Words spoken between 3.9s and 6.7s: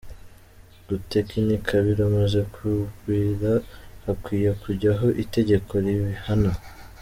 hakwiye kujyaho itegeko ribihana.